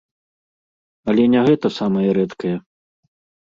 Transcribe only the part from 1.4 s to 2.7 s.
гэта самае рэдкае.